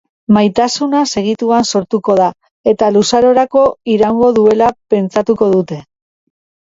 [0.35, 2.29] Maitasuna segituan sortuko da,
[2.73, 3.63] eta luzarorako
[3.97, 5.79] iraungo duela pentsatuko dute.